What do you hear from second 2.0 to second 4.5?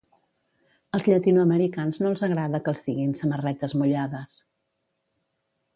no els agrada que els diguin samarretes mullades